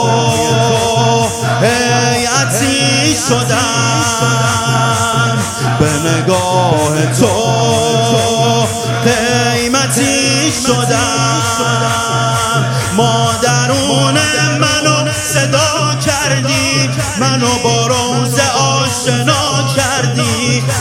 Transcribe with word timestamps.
هیئتی 1.61 3.15
شدم. 3.29 4.17
به 5.79 5.89
نگاه 6.09 6.95
تو 7.19 7.35
قیمتی 9.03 10.51
شدم. 10.67 11.37
مادرون 12.97 14.17
منو 14.59 15.11
صدا 15.33 15.95
کردی 16.05 16.89
منو 17.19 17.53
کردی 17.63 18.06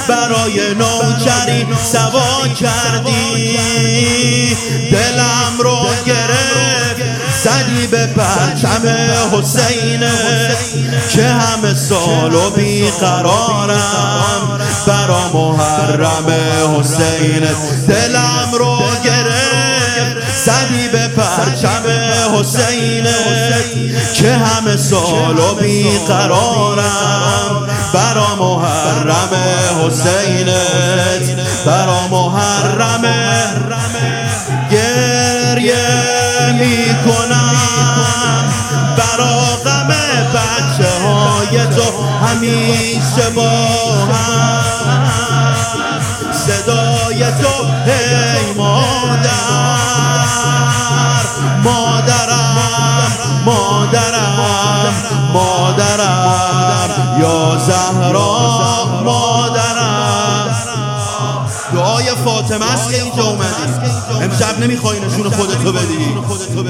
برای 0.08 0.74
نوکری 0.74 1.66
سوا 1.92 2.48
کردی. 2.48 3.58
دلم 4.92 5.58
رو 5.58 5.86
گرفت. 6.06 7.02
زدی 7.44 7.86
به 7.86 8.06
پرچم 8.06 8.82
حسین. 9.32 10.00
که 11.08 11.24
همه 11.24 11.74
سال 11.74 12.34
و 12.34 12.50
بیقرارم. 12.50 13.76
برا 14.86 15.28
محرم 15.34 16.26
حسین. 16.78 17.46
دلم 17.88 18.50
رو 18.52 18.78
گرفت. 19.04 20.36
زدی 20.44 20.88
به 20.92 21.08
پرچم 21.08 21.82
حسین 22.34 23.06
که 24.14 24.32
همه 24.32 24.76
سال 24.76 25.38
و 25.38 25.54
بیقرارم. 25.54 26.86
برا 27.92 28.36
محرم 28.38 29.30
حسینت 29.82 31.36
برا 31.66 32.08
محرم 32.10 33.04
گریه 34.70 36.52
می‌کنم. 36.58 37.52
برا 38.96 39.40
غم 39.64 39.88
بچه 40.34 40.90
های 41.04 41.66
تو 41.66 42.02
همیشه 42.26 43.30
با 43.34 43.50
هم. 44.12 45.25
زهرا 57.66 58.84
مادرم. 59.04 60.56
دعای 61.74 62.04
فاطمه 62.24 62.72
است 62.72 62.90
که 62.90 63.02
اینجا 63.02 63.22
اومدی. 63.22 63.62
امشب 64.22 64.58
نمی‌خوای 64.58 65.00
نشون 65.00 65.30
خودتو 65.30 65.72
بدی. 65.72 66.14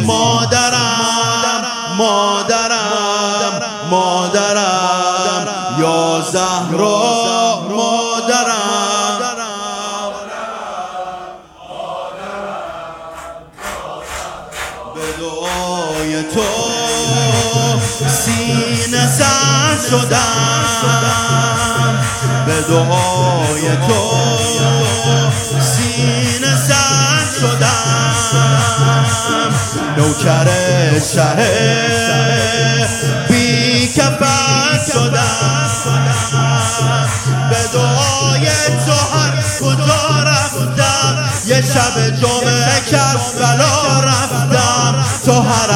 مادرم 0.04 1.66
مادرم 1.98 3.60
مادرم. 3.90 5.46
یا 5.80 6.20
زهرا 6.32 7.60
مادرم. 7.70 9.22
به 14.94 15.00
دعای 15.20 16.22
تو 16.22 16.42
شدم. 19.90 21.46
به 22.46 22.60
دعای 22.68 23.76
تو 23.88 24.00
سینه 25.60 26.54
سر 26.68 27.24
شدم. 27.40 28.16
نوکر 29.96 30.48
شه 31.12 31.30
بی 33.28 33.88
کفن 33.88 34.78
شدم. 34.92 35.70
به 37.50 37.60
دعای 37.72 38.46
تو 38.86 38.92
هر 39.16 39.34
کجا 39.60 40.04
رفتم. 40.26 41.12
یه 41.46 41.58
شب 41.62 41.96
جمعه 42.20 42.80
کربلا 42.90 44.00
رفتم. 44.00 44.92
تو 45.24 45.32
حرم 45.32 45.75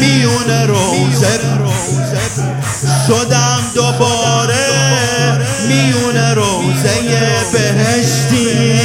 میون 0.00 0.50
روزه 0.68 1.40
شدم 3.06 3.60
دوباره 3.74 4.56
میون 5.68 6.16
روزه 6.34 6.90
بهشتی. 7.52 8.80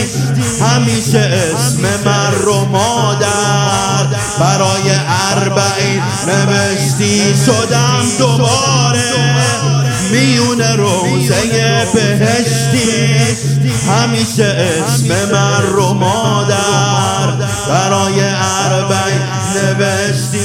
همیشه 0.62 1.20
اسم 1.20 1.82
من 2.06 2.32
رو 2.44 2.66
مادر. 2.66 4.06
برای 4.40 4.92
اربعین 5.32 6.02
نوشتی 6.28 7.34
شدم 7.46 8.06
دوباره 8.20 9.36
میون 10.12 10.62
روزه 10.62 11.88
بهشتی. 11.94 13.16
همیشه 13.90 14.44
اسم 14.44 15.32
من 15.32 15.62
رو 15.74 15.94
مادر. 15.94 16.95
نوشتی؟ 19.56 20.44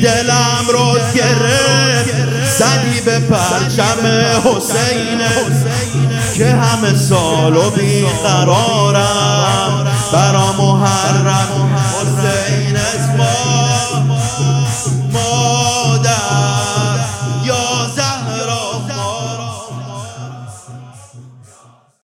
دلم 0.00 0.64
رو 0.72 0.98
گرفت. 1.14 2.14
زدی 2.58 3.00
به 3.04 3.18
پرچم 3.18 4.06
حسین 4.44 5.20
که 6.36 6.46
همه 6.46 6.98
سال 6.98 7.56
و 7.56 7.70
بیقرارم. 7.70 9.23